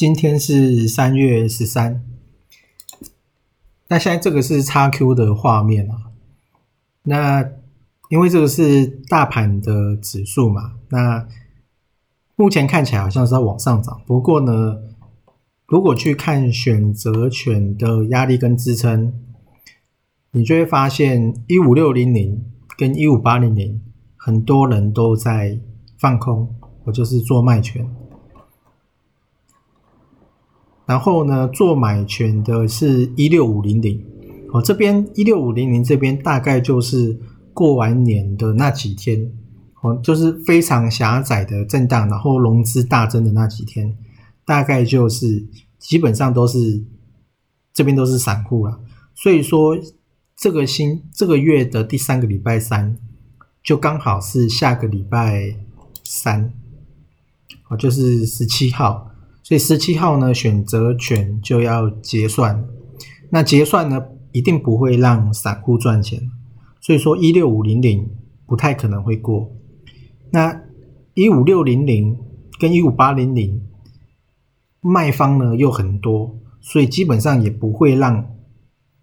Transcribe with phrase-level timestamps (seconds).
[0.00, 2.02] 今天是三月十三，
[3.88, 5.94] 那现在这个是叉 Q 的画面啊。
[7.02, 7.46] 那
[8.08, 11.28] 因为这个是大盘的指数嘛，那
[12.34, 14.00] 目前看起来好像是在往上涨。
[14.06, 14.78] 不过呢，
[15.66, 19.12] 如果去看选择权的压力跟支撑，
[20.30, 22.42] 你就会发现一五六零零
[22.78, 23.78] 跟一五八零零，
[24.16, 25.60] 很多人都在
[25.98, 27.86] 放空，我就是做卖权。
[30.90, 34.04] 然后呢，做买权的是一六五零零，
[34.52, 37.16] 哦，这边一六五零零这边大概就是
[37.54, 39.30] 过完年的那几天，
[39.82, 43.96] 哦，就是非常狭窄的震荡，然后融资大增的那几天，
[44.44, 45.46] 大概就是
[45.78, 46.82] 基本上都是
[47.72, 48.80] 这边都是散户了，
[49.14, 49.78] 所以说
[50.36, 52.96] 这个星这个月的第三个礼拜三，
[53.62, 55.54] 就刚好是下个礼拜
[56.02, 56.52] 三，
[57.68, 59.06] 哦，就是十七号。
[59.50, 62.64] 所以十七号呢，选择权就要结算，
[63.30, 66.22] 那结算呢，一定不会让散户赚钱，
[66.80, 68.08] 所以说一六五零零
[68.46, 69.50] 不太可能会过。
[70.30, 70.62] 那
[71.14, 72.16] 一五六零零
[72.60, 73.60] 跟一五八零零
[74.80, 78.24] 卖方呢又很多，所以基本上也不会让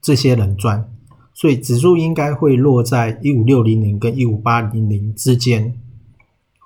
[0.02, 0.90] 这些人赚，
[1.34, 5.78] 所以指数应该会落在一五六零零跟一五八零零之间。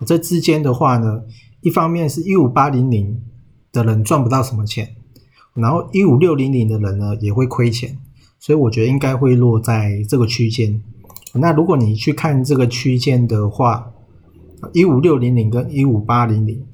[0.05, 1.23] 这之间的话呢，
[1.61, 3.19] 一方面是一五八零零。
[3.71, 4.95] 的人赚不到什么钱，
[5.53, 7.97] 然后一五六零零的人呢也会亏钱，
[8.39, 10.81] 所以我觉得应该会落在这个区间。
[11.33, 13.91] 那如果你去看这个区间的话，
[14.73, 16.65] 一五六零零跟一五八零零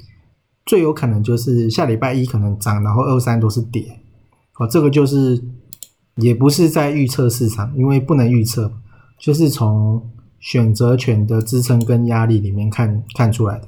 [0.66, 4.00] 最有可能就是下礼拜一可能涨，然后二三都是跌。
[4.58, 5.44] 哦，这个就是
[6.16, 8.74] 也不是在预测市场，因为不能预测，
[9.20, 10.02] 就是从
[10.40, 13.68] 选择权的支撑跟压力里面看看出来的，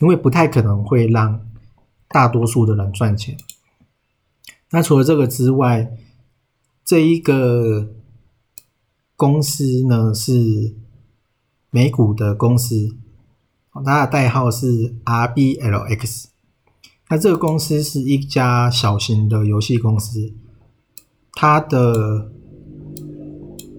[0.00, 1.40] 因为不太可能会让。
[2.16, 3.36] 大多数的人赚钱。
[4.70, 5.92] 那除了这个之外，
[6.82, 7.90] 这一个
[9.16, 10.74] 公司呢是
[11.68, 12.96] 美股的公司，
[13.84, 16.24] 它的代号是 RBLX。
[17.10, 20.32] 那这个公司是一家小型的游戏公司，
[21.34, 22.32] 它的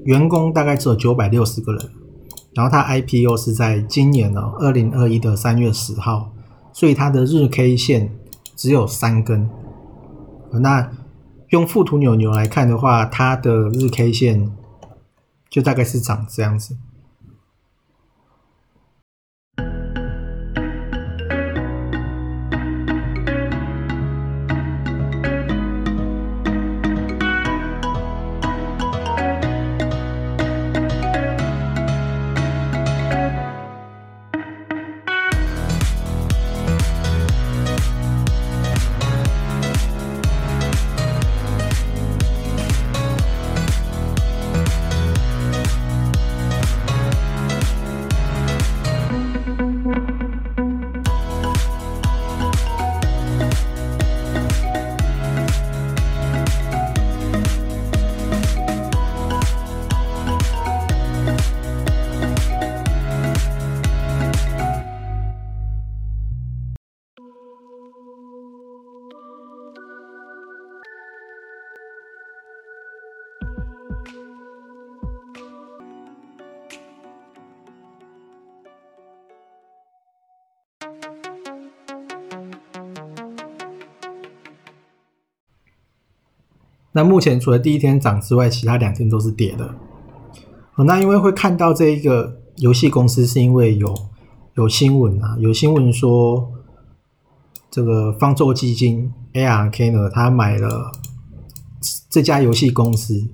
[0.06, 1.90] 员工大概只有九百六十个人。
[2.54, 6.36] 然后它 IPO 是在今年呢二零二一的三月十号。
[6.72, 8.16] 所以它的日 K 线
[8.57, 9.50] 只有三根，
[10.51, 10.91] 那
[11.50, 14.51] 用附图扭牛来看的话，它的日 K 线
[15.50, 16.75] 就大概是长这样子。
[86.98, 89.76] 那目前除了第一天涨之外，其他两天都是跌的。
[90.74, 93.96] 哦那因为会看到这一个游戏公司，是因为有
[94.56, 96.52] 有新闻啊，有新闻说
[97.70, 100.92] 这个方舟基金 ARK 呢，他买了
[102.10, 103.28] 这家游戏公司，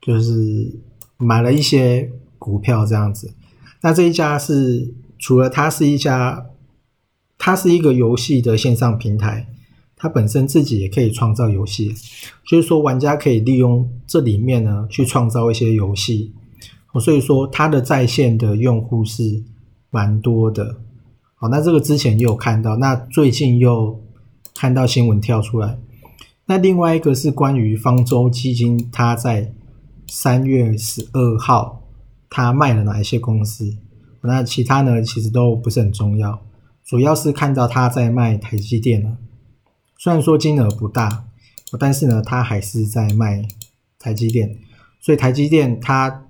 [0.00, 0.80] 就是
[1.18, 3.32] 买了一些股票这样子。
[3.80, 6.46] 那这一家是除了它是一家，
[7.38, 9.46] 它是一个游戏的线上平台，
[9.98, 11.92] 它本身自己也可以创造游戏，
[12.46, 16.32] 就是说玩家可以利用这里面呢去创造一些游戏。
[17.00, 19.42] 所以说它的在线的用户是
[19.90, 20.76] 蛮多的。
[21.34, 24.02] 好，那这个之前也有看到，那最近又
[24.54, 25.78] 看到新闻跳出来。
[26.46, 29.52] 那另外一个是关于方舟基金，它在
[30.08, 31.82] 三月十二号，
[32.30, 33.76] 它卖了哪一些公司？
[34.22, 36.42] 那其他呢，其实都不是很重要，
[36.84, 39.16] 主要是看到它在卖台积电了。
[39.98, 41.26] 虽然说金额不大，
[41.78, 43.46] 但是呢，它还是在卖
[43.98, 44.58] 台积电，
[45.00, 46.24] 所以台积电它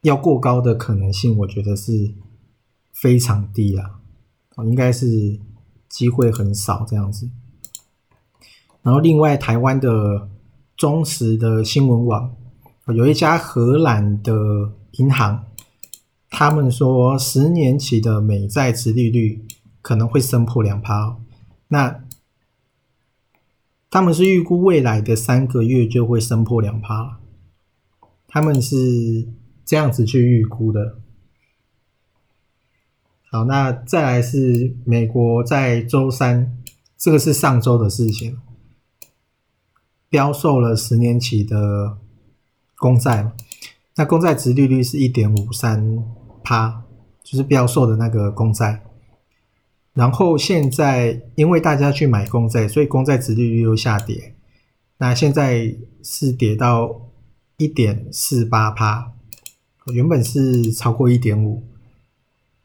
[0.00, 2.14] 要过高的可能性，我觉得是。
[2.98, 4.00] 非常低啊，
[4.64, 5.38] 应该是
[5.86, 7.28] 机会很少这样子。
[8.80, 10.30] 然后另外，台湾的
[10.78, 12.34] 忠实的新闻网
[12.86, 14.32] 有一家荷兰的
[14.92, 15.44] 银行，
[16.30, 19.44] 他们说十年期的美债值利率
[19.82, 21.18] 可能会升破两趴。
[21.68, 22.02] 那
[23.96, 27.18] 他们是预估未来的三个月就会升破两趴，
[28.28, 29.26] 他们是
[29.64, 30.98] 这样子去预估的。
[33.30, 36.58] 好，那再来是美国在周三，
[36.98, 38.36] 这个是上周的事情，
[40.10, 41.96] 标售了十年期的
[42.76, 43.32] 公债，
[43.94, 46.04] 那公债值利率是一点五三
[46.44, 46.82] 趴，
[47.22, 48.82] 就是标售的那个公债。
[49.96, 54.34] 然后现在因为大家去买公债，所以公债值利率又下跌，
[54.98, 57.00] 那现在是跌到
[57.56, 59.12] 一点四八趴，
[59.94, 61.62] 原本是超过一点五。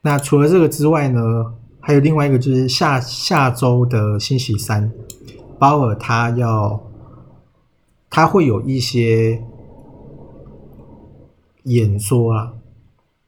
[0.02, 4.92] 那除了这个之外呢，还有另外一个就是下下周的星期三，
[5.58, 6.92] 鲍尔他要
[8.10, 9.42] 他会有一些
[11.64, 12.54] 演说啊，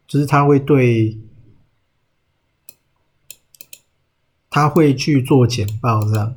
[0.05, 1.17] 就是他会对
[4.53, 6.35] 他会去做简报这样。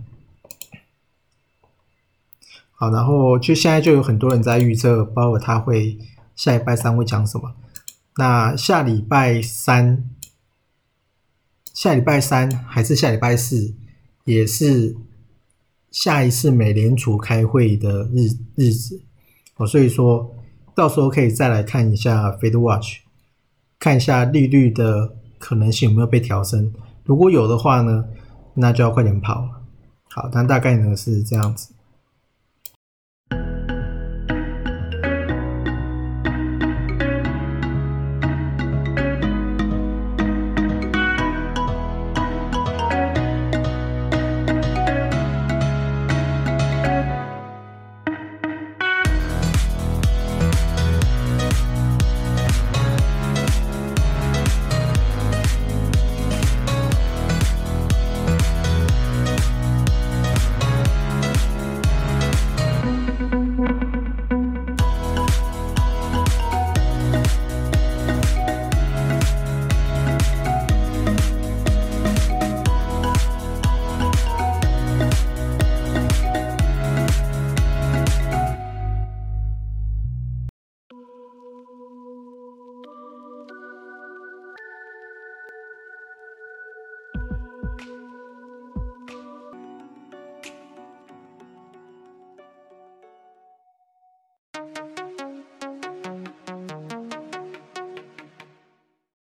[2.73, 5.99] 好，然后就现在就有很多人在预测包括他会
[6.35, 7.55] 下礼拜三会讲什么。
[8.17, 10.09] 那下礼拜三。
[11.75, 13.75] 下礼拜三还是下礼拜四，
[14.25, 14.97] 也是
[15.91, 19.03] 下一次美联储开会的日日子
[19.57, 20.35] 哦，所以说
[20.75, 23.01] 到时候可以再来看一下 Fed Watch，
[23.79, 26.73] 看一下利率的可能性有没有被调升，
[27.07, 28.05] 如果有的话呢，
[28.55, 29.51] 那就要快点跑了。
[30.09, 31.73] 好，但大概呢是这样子。